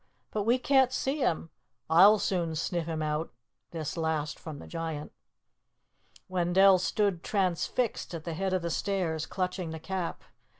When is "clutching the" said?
9.27-9.79